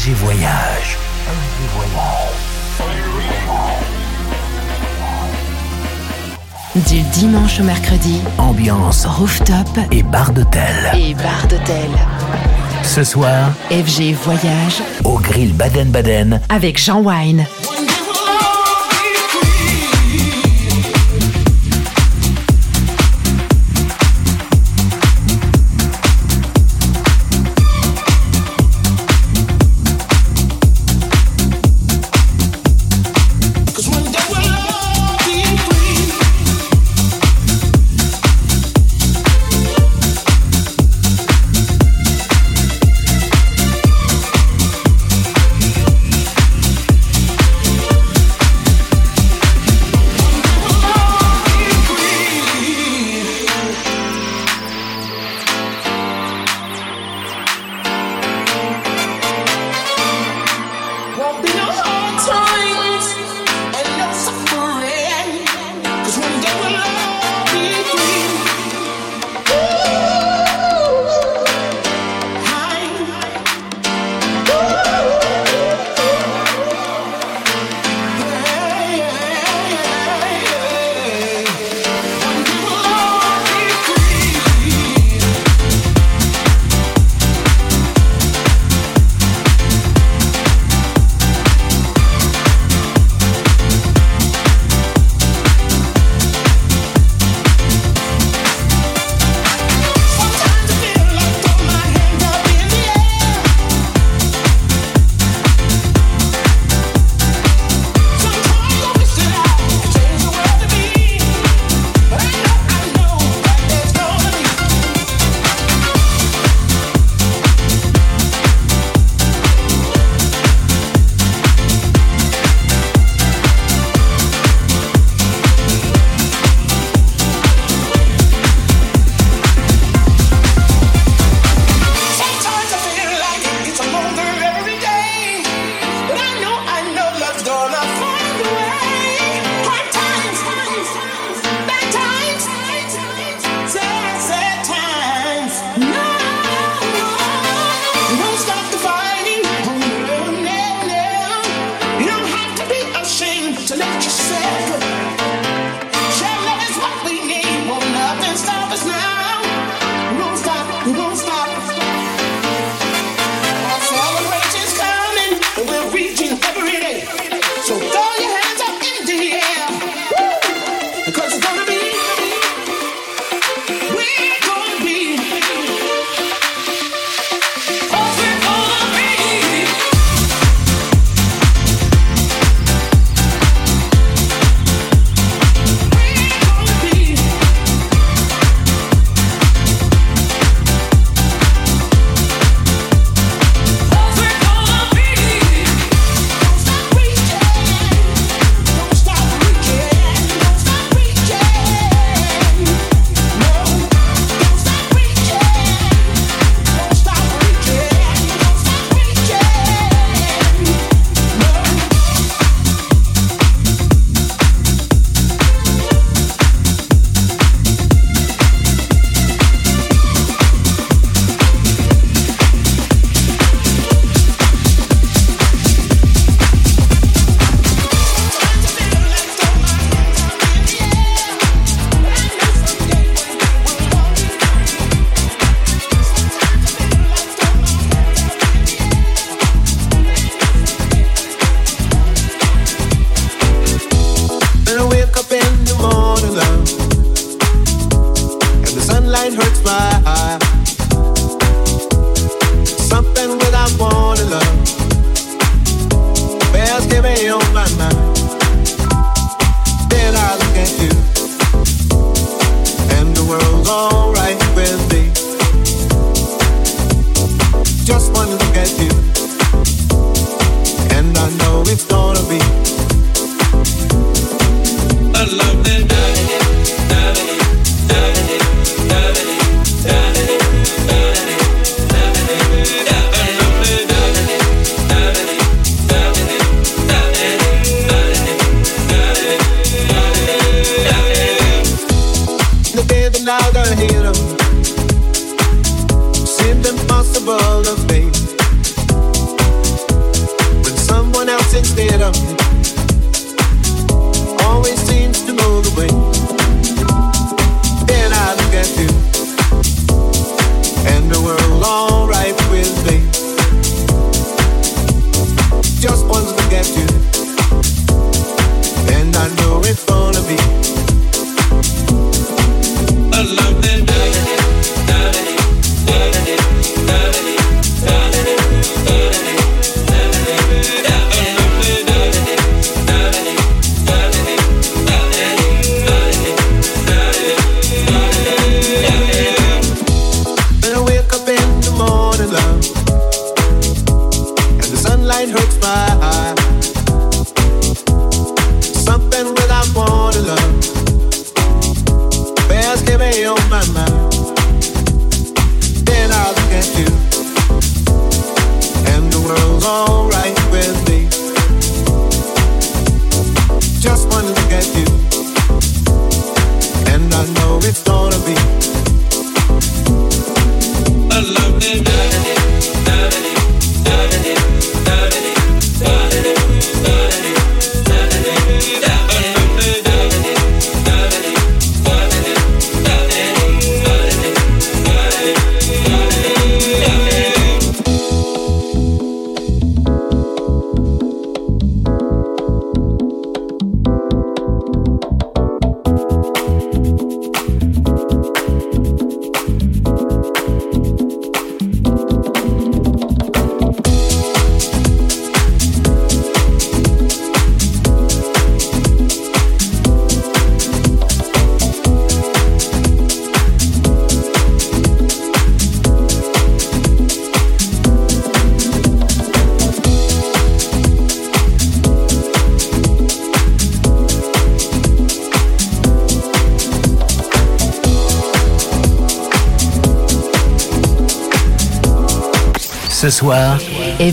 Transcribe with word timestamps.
RG 0.00 0.12
Voyage. 0.12 0.96
Voyage. 1.74 2.40
Du 6.88 7.00
dimanche 7.18 7.60
au 7.60 7.64
mercredi, 7.64 8.20
ambiance 8.38 9.04
rooftop 9.04 9.68
et 9.90 10.02
bar 10.02 10.32
d'hôtel. 10.32 10.90
Et 10.94 11.12
bar 11.14 11.46
d'hôtel. 11.48 11.90
Ce 12.82 13.04
soir, 13.04 13.50
FG 13.70 14.14
Voyage 14.14 14.82
au 15.04 15.18
grill 15.18 15.52
Baden-Baden 15.52 16.40
avec 16.48 16.82
Jean 16.82 17.02
Wine. 17.02 17.44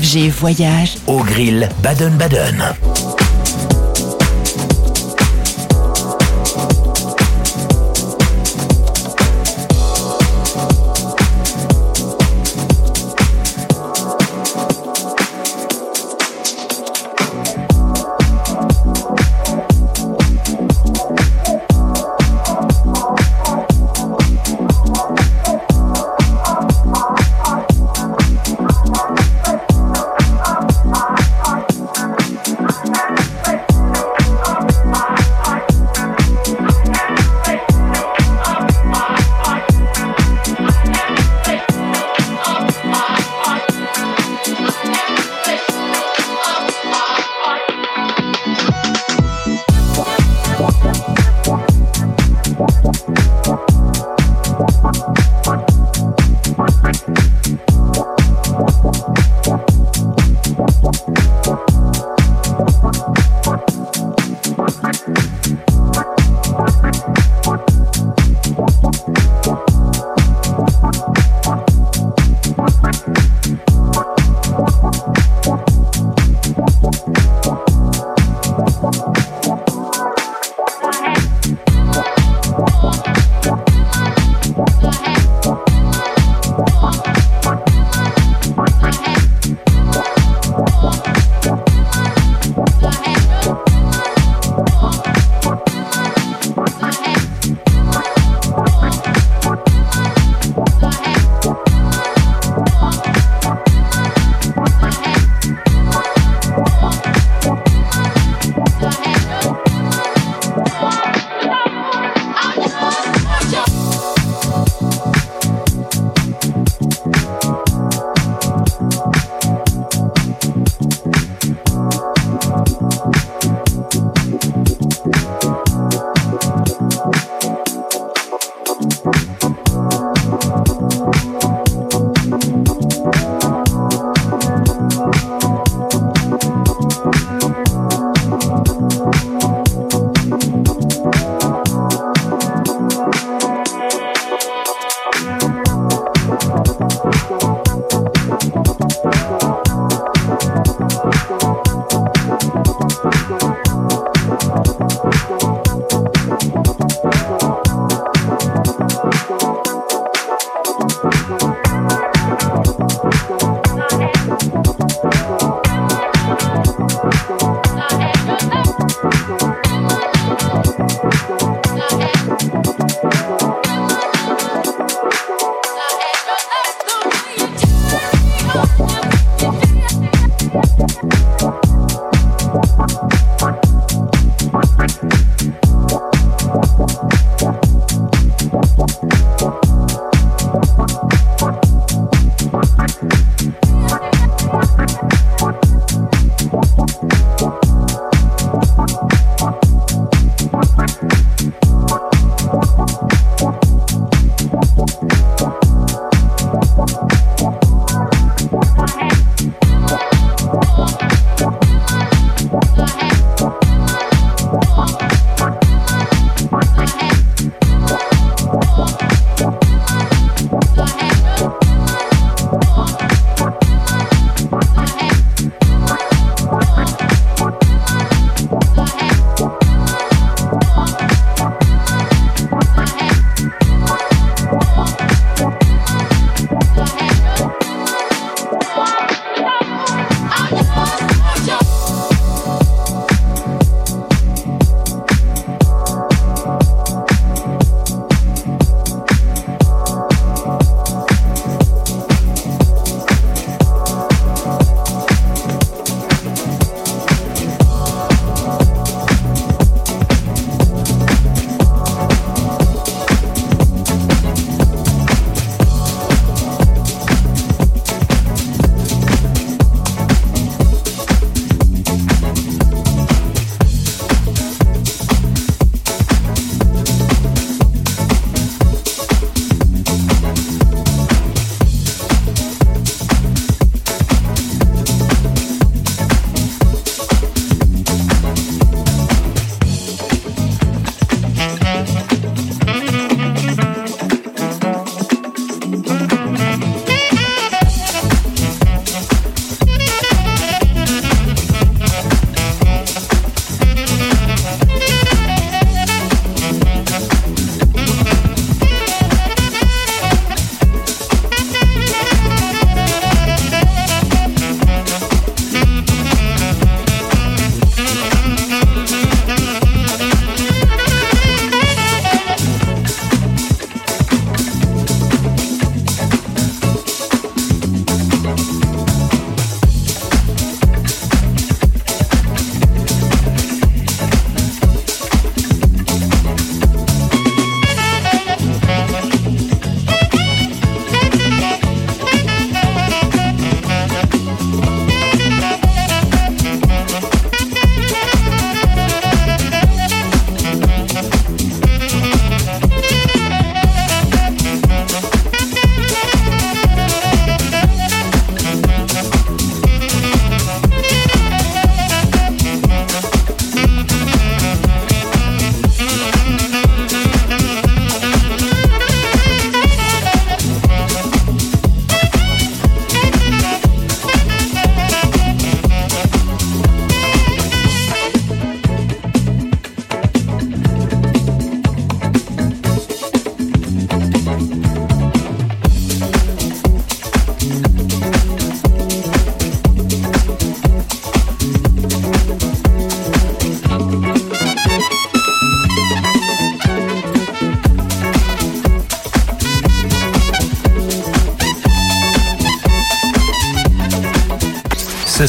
FG 0.07 0.29
Voyage 0.29 0.95
au 1.07 1.21
grill 1.21 1.67
Baden-Baden. 1.83 2.86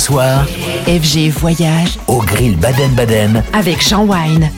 Soir, 0.08 0.46
FG 0.86 1.28
Voyage 1.28 1.98
au 2.06 2.20
grill 2.20 2.56
Baden-Baden, 2.56 3.42
avec 3.52 3.86
Jean 3.86 4.06
Wine. 4.06 4.50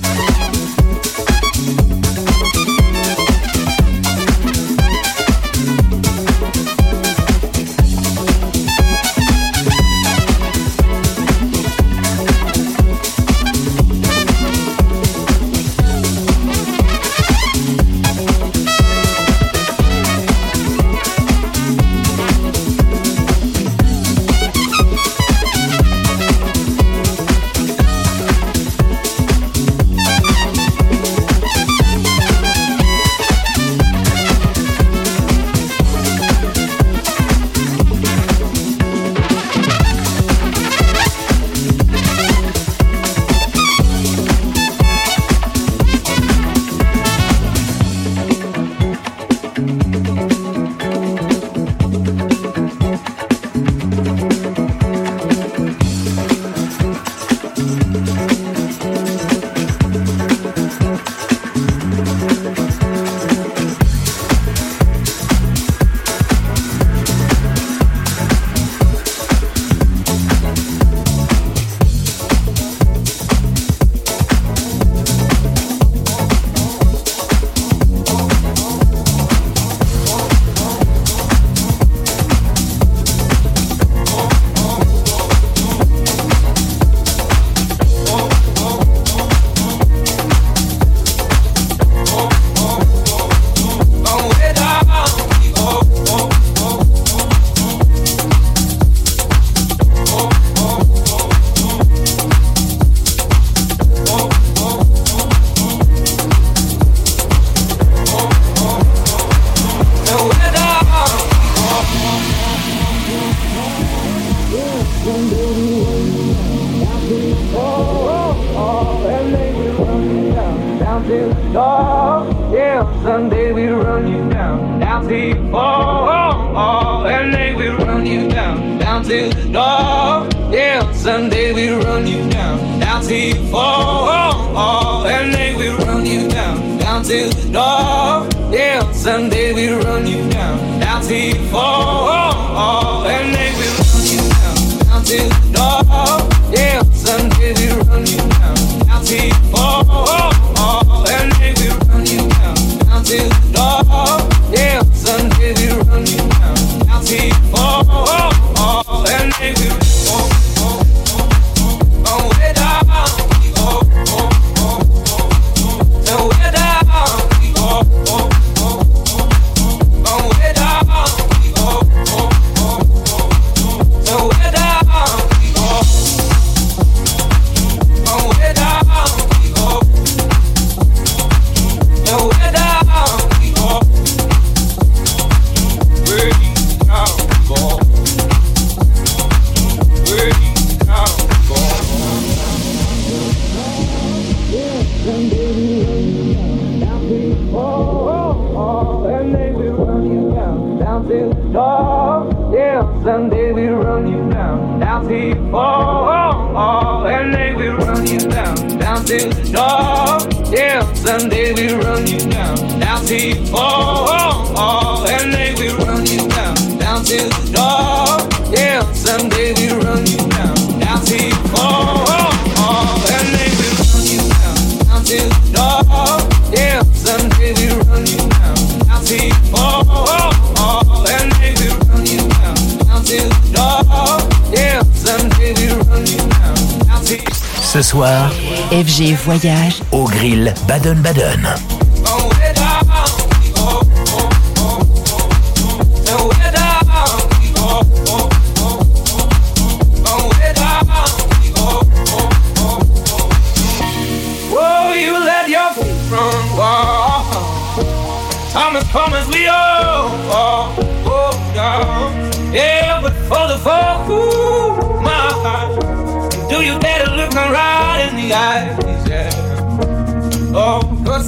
FG 238.71 239.17
Voyage 239.25 239.83
au 239.91 240.05
grill 240.05 240.55
Baden-Baden. 240.69 241.80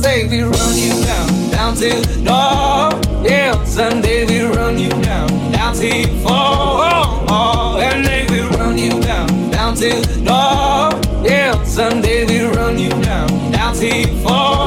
Say 0.03 0.27
we 0.27 0.43
run 0.43 0.77
you 0.77 1.05
down, 1.05 1.51
down 1.53 1.75
the 1.77 1.93
door. 2.25 3.25
Yeah, 3.25 3.63
Sunday 3.63 4.27
we 4.27 4.43
run 4.43 4.77
you 4.77 4.91
down, 4.91 5.29
down 5.53 5.81
you 5.81 6.09
fall. 6.25 6.81
Oh, 6.83 7.27
oh, 7.29 7.79
and 7.79 8.05
then 8.05 8.27
we 8.33 8.41
run 8.57 8.77
you 8.77 9.01
down, 9.01 9.29
down 9.51 9.77
the 9.77 10.03
door. 10.25 11.25
Yeah, 11.25 11.63
Sunday 11.63 12.27
we 12.27 12.41
run 12.41 12.81
you 12.81 12.91
down, 12.91 13.53
down 13.53 13.81
you 13.81 14.07
fall. 14.25 14.62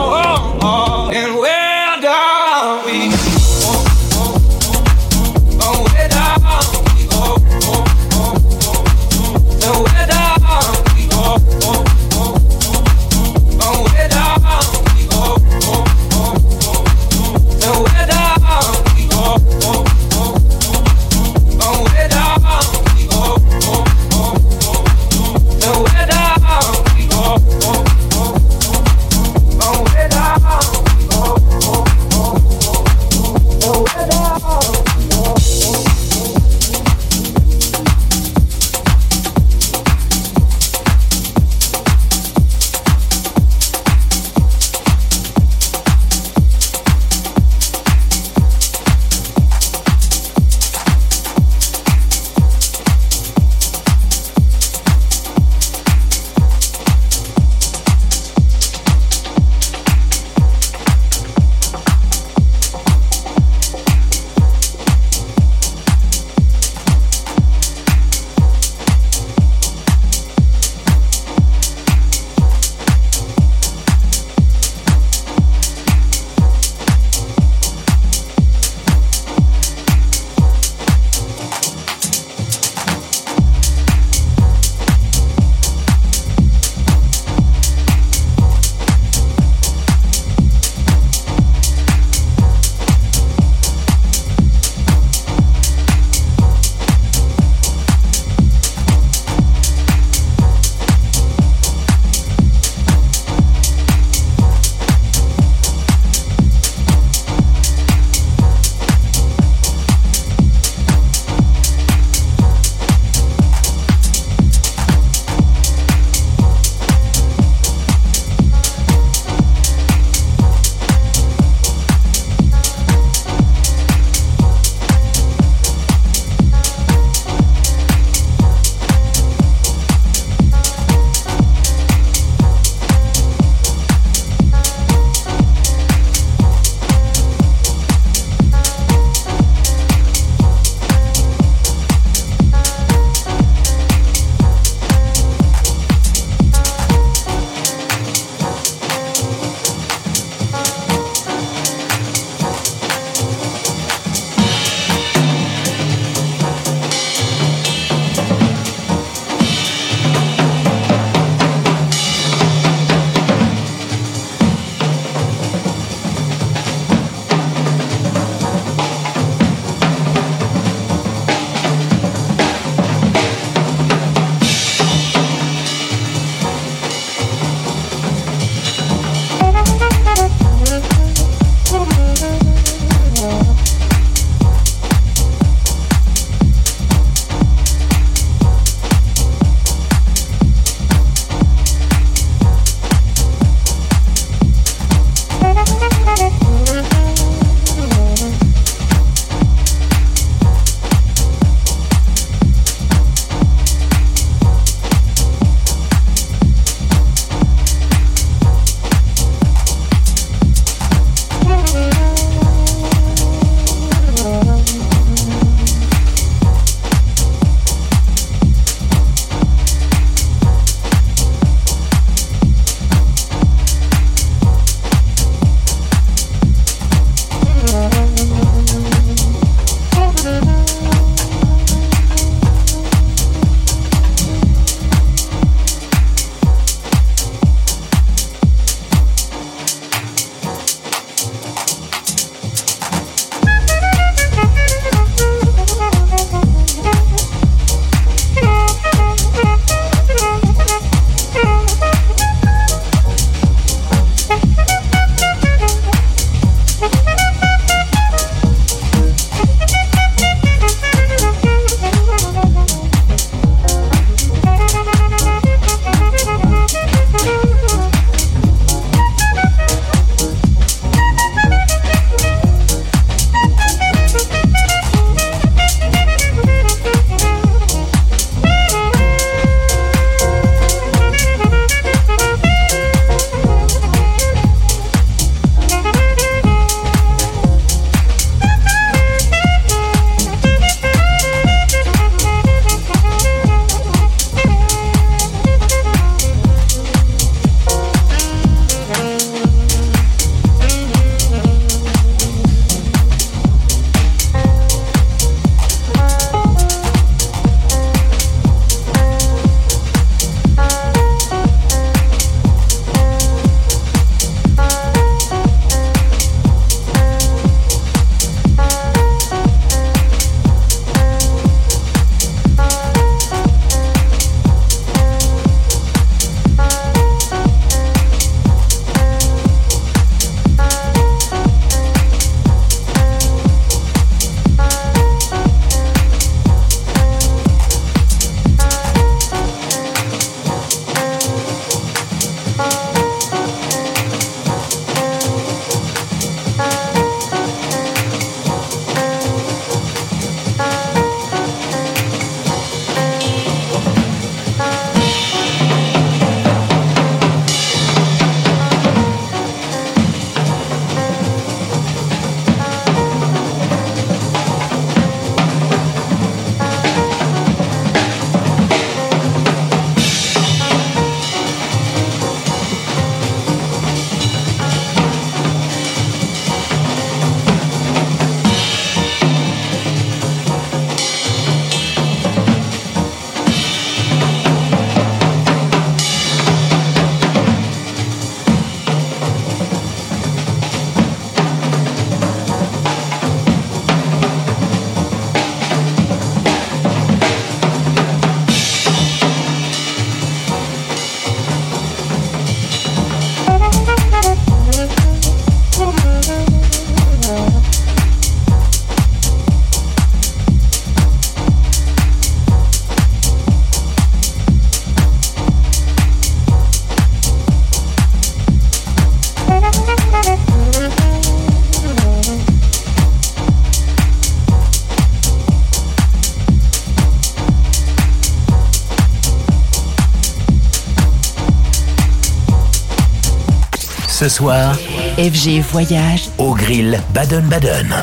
ce 434.25 434.29
soir, 434.29 434.75
FG 435.19 435.61
Voyage 435.71 436.29
au 436.39 436.55
grill 436.55 436.99
Baden-Baden. 437.13 437.93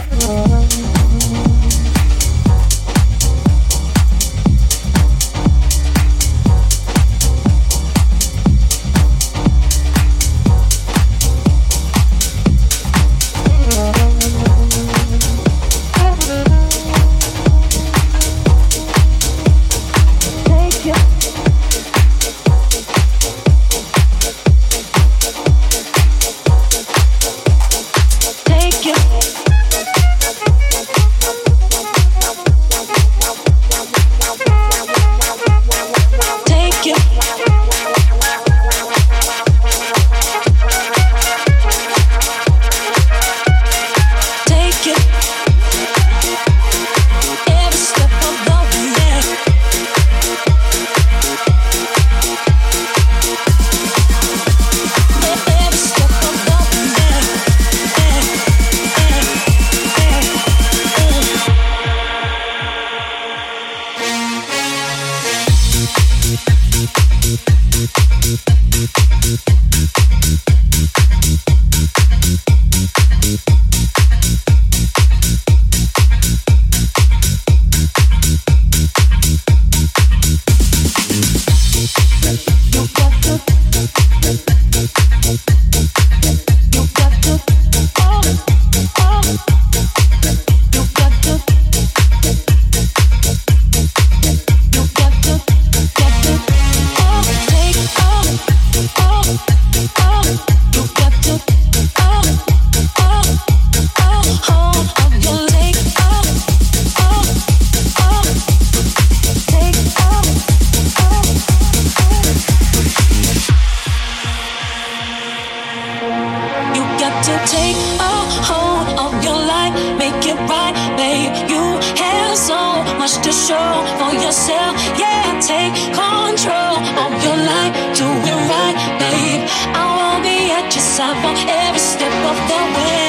yourself. 124.33 124.75
Yeah, 124.99 125.41
take 125.41 125.75
control 125.93 126.77
of 127.05 127.13
your 127.23 127.37
life. 127.37 127.75
Do 127.99 128.09
it 128.31 128.39
right, 128.53 128.77
babe. 128.99 129.43
I 129.77 129.85
won't 129.97 130.23
be 130.25 130.51
at 130.51 130.75
your 130.75 130.87
side 130.95 131.19
for 131.21 131.35
every 131.51 131.79
step 131.79 132.15
of 132.31 132.37
the 132.49 132.61
way. 132.79 133.02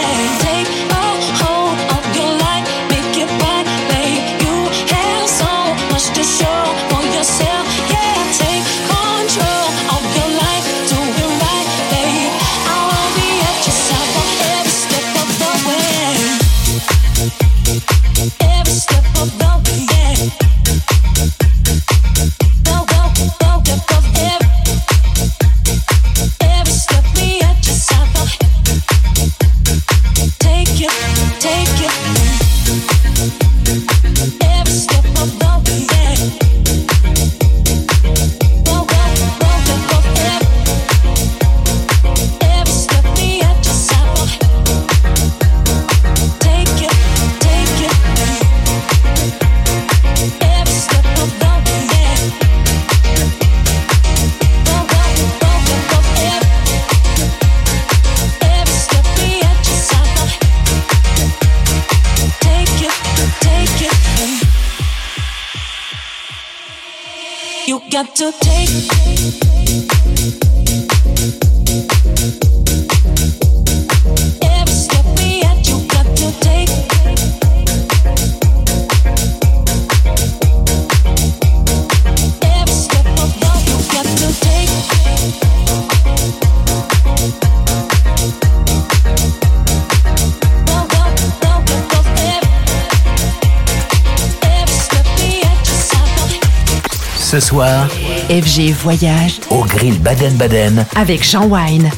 FG 97.54 98.72
Voyage 98.72 99.40
au 99.52 99.64
Grill 99.64 100.00
Baden-Baden 100.00 100.88
avec 100.96 101.24
Jean 101.24 101.46
Wine. 101.46 101.92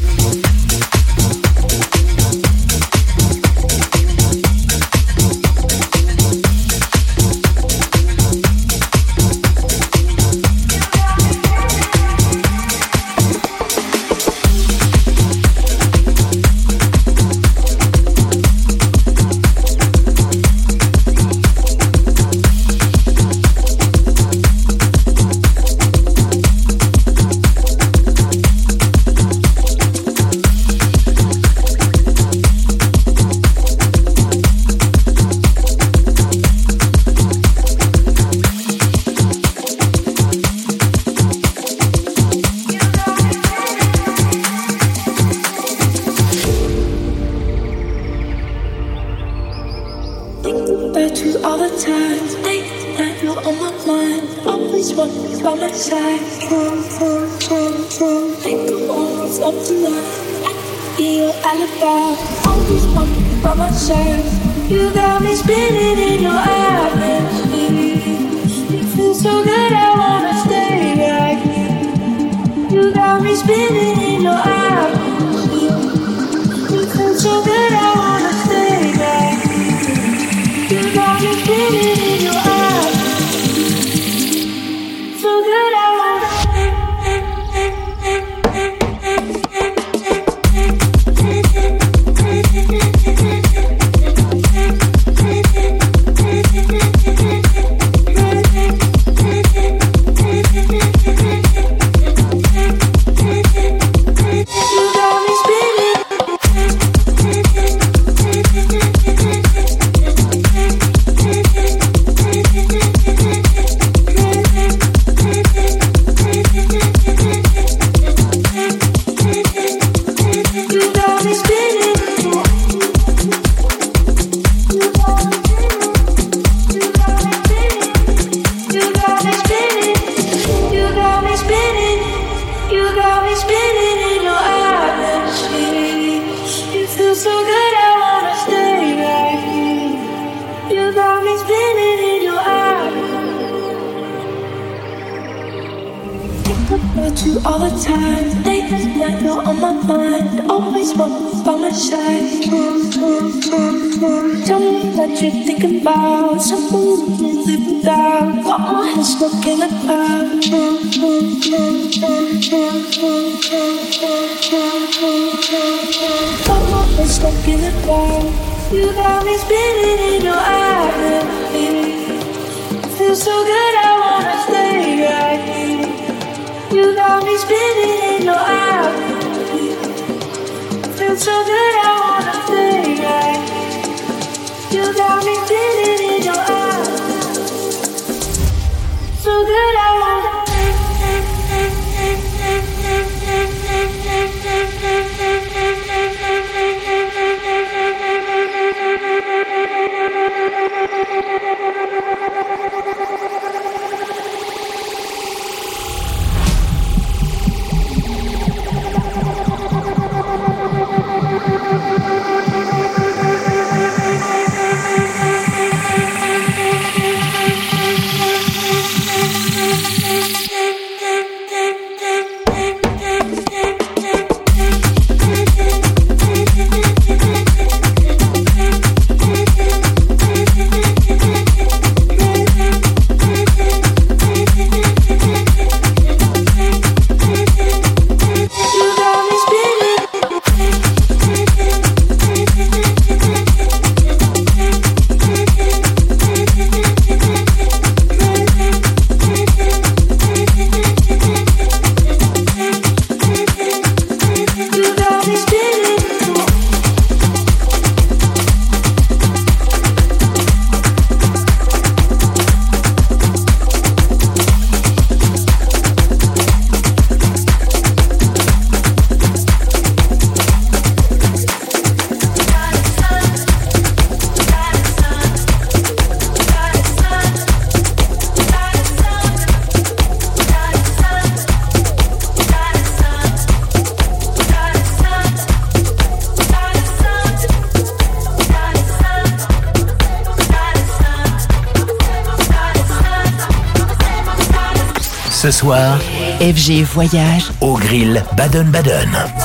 Voyage 296.67 297.51
au 297.61 297.75
grill 297.77 298.23
Baden-Baden. 298.35 299.44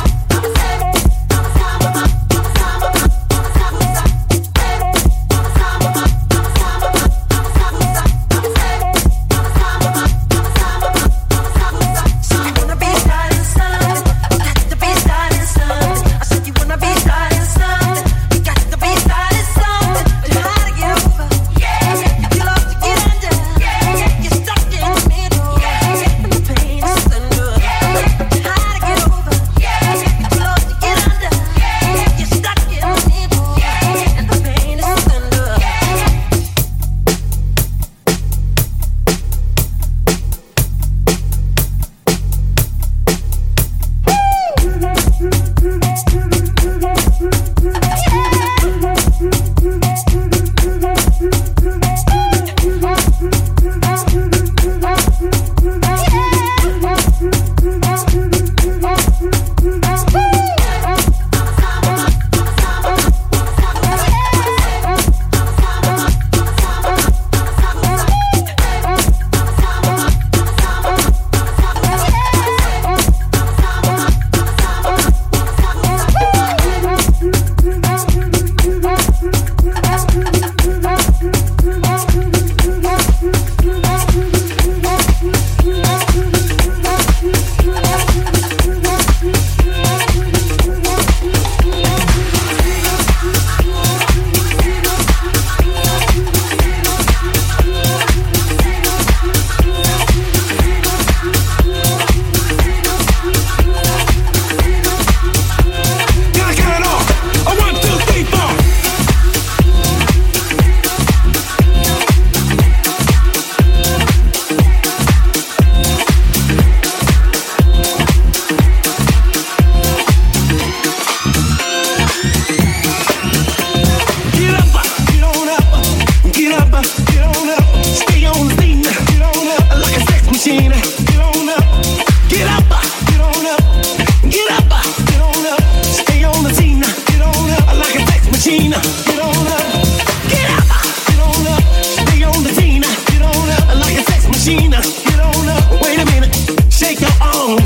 wrong, 147.40 147.56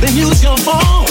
then 0.00 0.16
use 0.16 0.42
your 0.42 0.56
phone. 0.58 1.03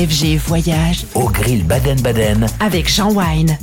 FG 0.00 0.38
Voyage 0.38 1.04
au 1.14 1.28
grill 1.28 1.62
Baden-Baden, 1.62 2.46
avec 2.58 2.88
Jean 2.88 3.12
Wine. 3.12 3.58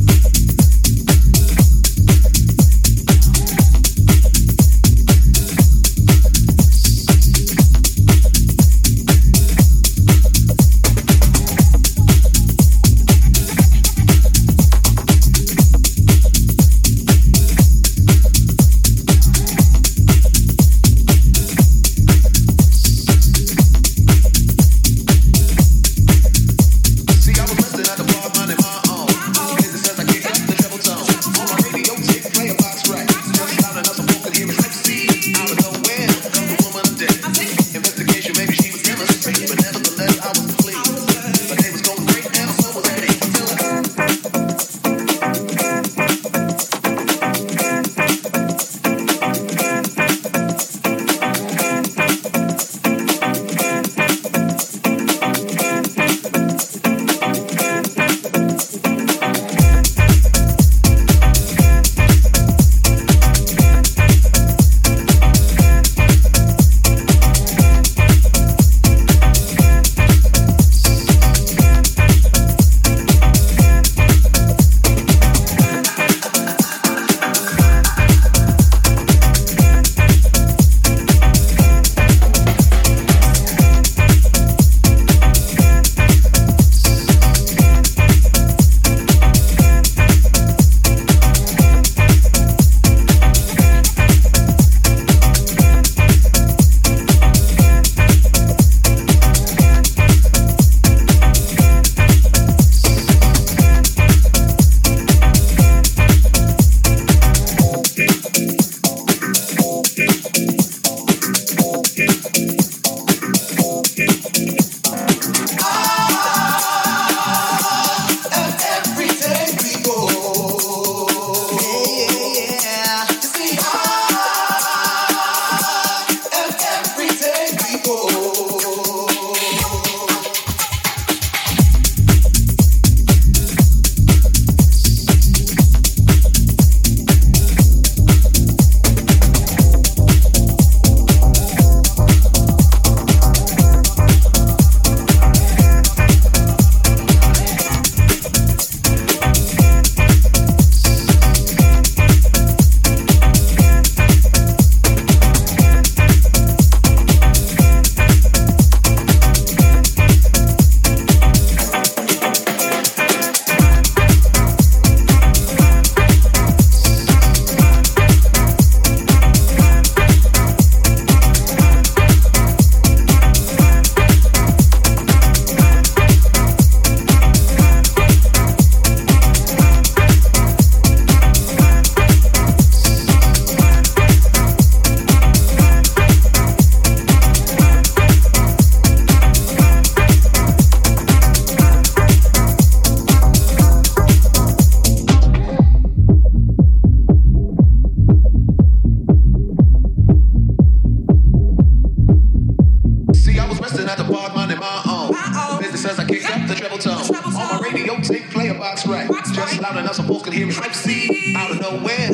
hear 210.38 210.47
me 210.47 211.33
out 211.35 211.49
of 211.49 211.61
nowhere. 211.61 212.07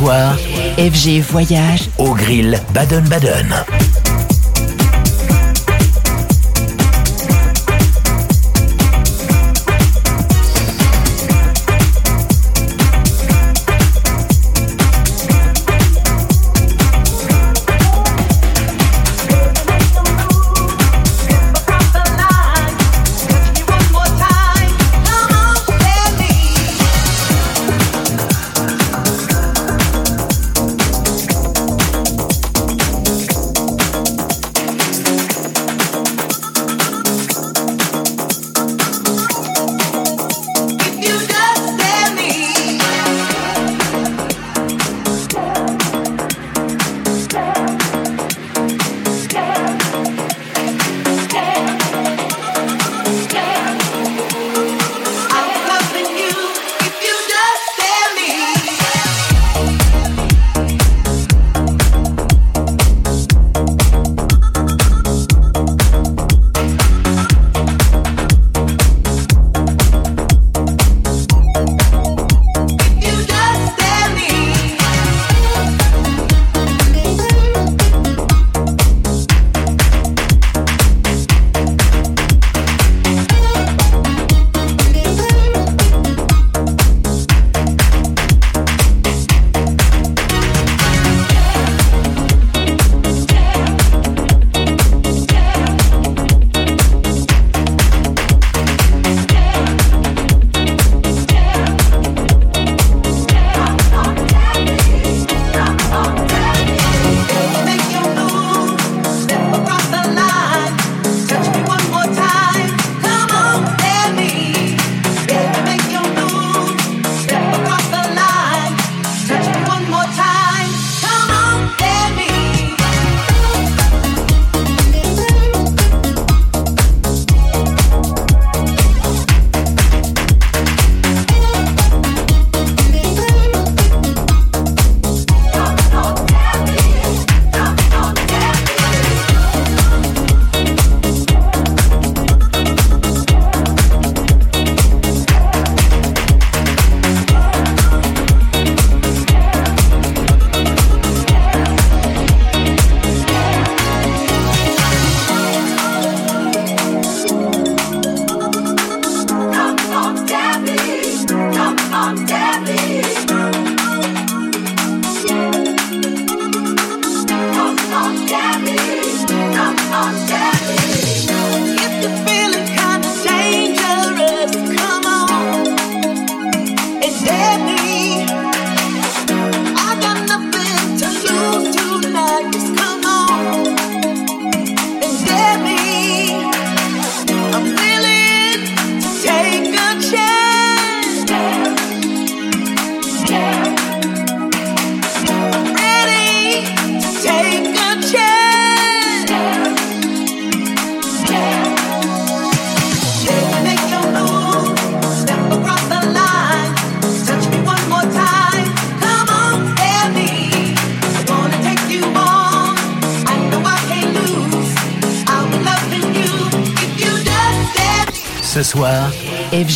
FG 0.00 1.20
Voyage 1.22 1.90
au 1.98 2.14
grill 2.14 2.60
Baden-Baden. 2.72 3.77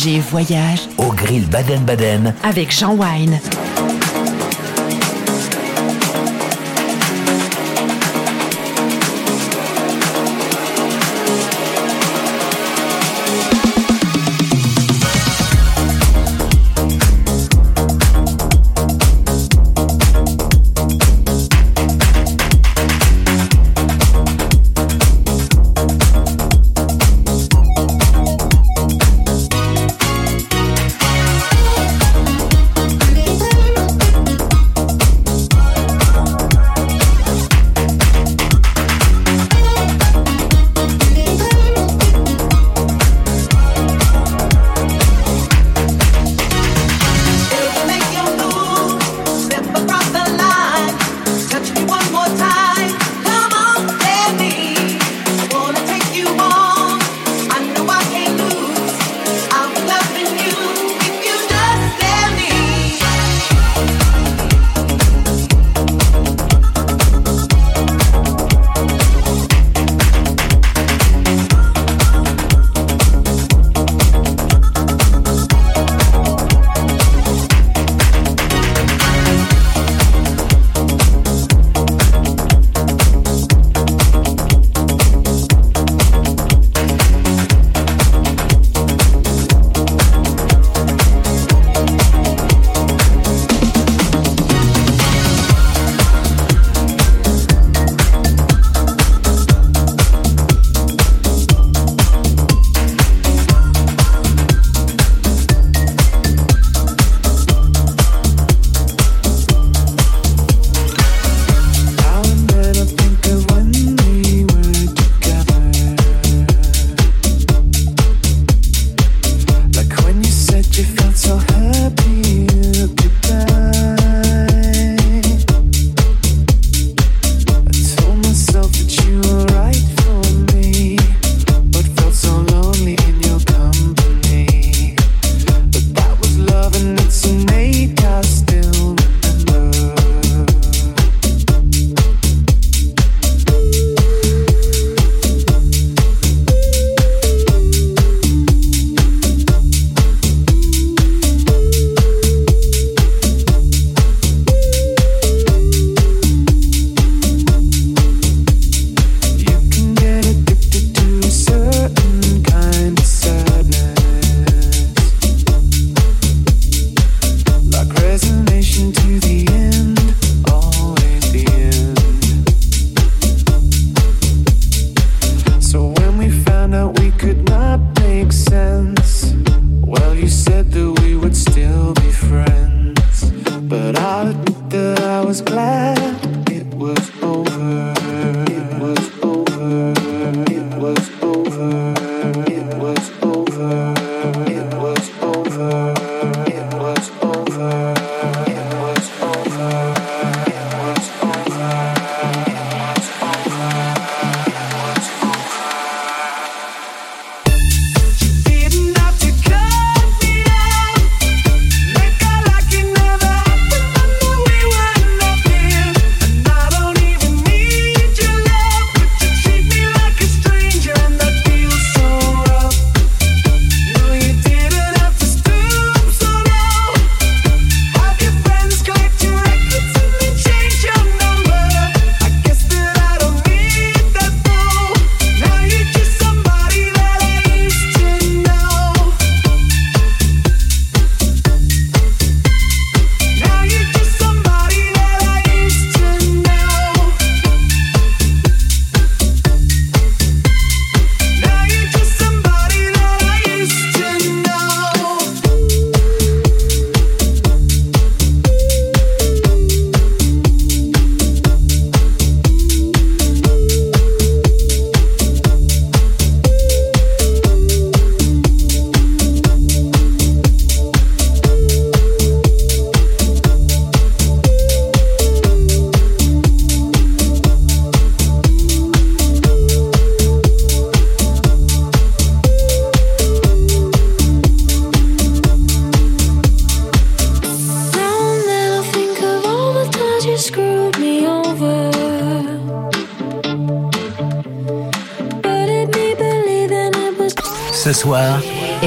FG 0.03 0.19
Voyage 0.19 0.89
au 0.97 1.13
grill 1.13 1.45
Baden-Baden, 1.47 2.33
avec 2.43 2.77
Jean 2.77 2.93
Wine. 2.93 3.39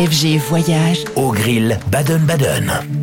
FG 0.07 0.39
Voyage. 0.39 1.05
Au 1.17 1.33
grill 1.33 1.79
Baden-Baden. 1.91 2.96